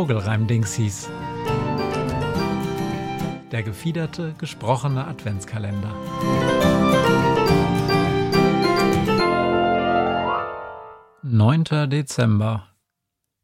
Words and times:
Vogelreim-Dingsies. 0.00 1.10
Der 3.52 3.62
gefiederte, 3.62 4.34
gesprochene 4.38 5.06
Adventskalender. 5.06 5.94
Neunter 11.22 11.86
Dezember. 11.86 12.68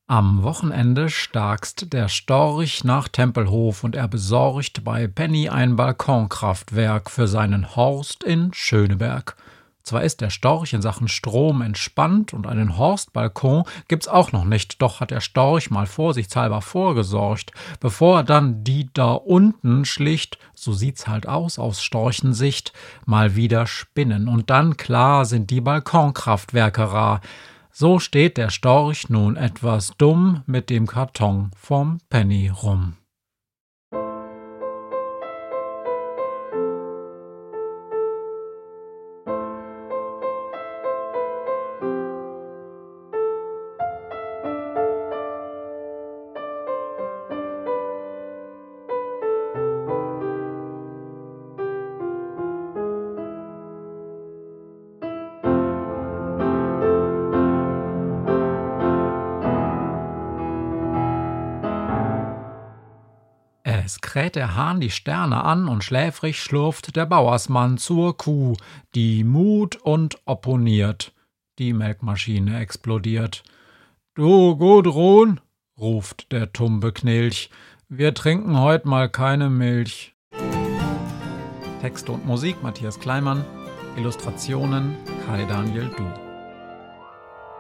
Am 0.07 0.45
Wochenende 0.45 1.11
starkst 1.11 1.93
der 1.93 2.09
Storch 2.09 2.85
nach 2.85 3.09
Tempelhof 3.09 3.85
und 3.85 3.95
er 3.95 4.09
besorgt 4.09 4.83
bei 4.83 5.09
Penny 5.09 5.51
ein 5.51 5.77
Balkonkraftwerk 5.77 7.11
für 7.11 7.29
seinen 7.29 7.77
Horst 7.77 8.25
in 8.25 8.55
Schöneberg. 8.55 9.37
Zwar 9.87 10.03
ist 10.03 10.21
der 10.21 10.31
Storch 10.31 10.73
in 10.73 10.83
Sachen 10.83 11.07
Strom 11.07 11.63
entspannt 11.63 12.35
und 12.35 12.49
einen 12.49 12.77
Horstbalkon 12.77 13.63
gibt's 13.87 14.09
auch 14.09 14.33
noch 14.33 14.45
nicht, 14.45 14.83
doch 14.83 14.99
hat 14.99 15.13
der 15.13 15.21
Storch 15.21 15.71
mal 15.71 15.87
vorsichtshalber 15.87 16.61
vorgesorgt, 16.61 17.53
bevor 17.79 18.19
er 18.19 18.25
dann 18.25 18.65
die 18.65 18.91
da 18.93 19.13
unten 19.13 19.85
schlicht, 19.85 20.39
so 20.55 20.73
sieht's 20.73 21.07
halt 21.07 21.29
aus 21.29 21.61
aus 21.61 21.81
Storchensicht, 21.81 22.73
mal 23.05 23.37
wieder 23.37 23.69
spinnen. 23.69 24.27
Und 24.27 24.51
dann 24.51 24.77
klar 24.77 25.25
sind 25.25 25.51
die 25.51 25.61
Balkonkraftwerke 25.61 26.91
rar. 26.91 27.21
So 27.71 28.01
steht 28.01 28.39
der 28.39 28.51
Storch 28.51 29.09
nun 29.09 29.37
etwas 29.37 29.93
dumm 29.97 30.43
mit 30.47 30.69
dem 30.69 30.89
Karton 30.89 31.53
vom 31.57 31.99
Penny 32.11 32.49
rum. 32.49 32.97
Es 63.85 64.01
kräht 64.01 64.37
der 64.37 64.57
Hahn 64.57 64.81
die 64.81 64.89
Sterne 64.89 65.45
an 65.45 65.69
und 65.69 65.85
schläfrig 65.85 66.41
schlurft 66.41 66.97
der 66.97 67.05
Bauersmann 67.05 67.77
zur 67.77 68.17
Kuh, 68.17 68.57
die 68.95 69.23
mut 69.23 69.77
und 69.77 70.17
opponiert. 70.25 71.13
Die 71.59 71.75
Melkmaschine 71.75 72.59
explodiert. 72.59 73.43
Du 74.15 74.57
Gudrun, 74.57 75.43
ruft 75.79 76.33
der 76.33 76.55
tumbe 76.55 76.93
Knilch, 76.93 77.51
wir 77.89 78.15
trinken 78.15 78.59
heut 78.59 78.87
mal 78.87 79.11
keine 79.11 79.51
Milch. 79.51 80.15
Texte 81.83 82.13
und 82.13 82.25
Musik 82.25 82.63
Matthias 82.63 82.99
Kleimann, 82.99 83.45
Illustrationen 83.99 84.97
Kai 85.27 85.45
Daniel 85.45 85.91
Du. 85.97 86.11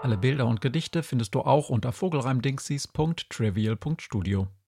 Alle 0.03 0.17
Bilder 0.17 0.47
und 0.47 0.63
Gedichte 0.63 1.03
findest 1.03 1.35
du 1.35 1.43
auch 1.43 1.69
unter 1.69 1.93
vogelreimdingsies.trivial.studio. 1.93 4.49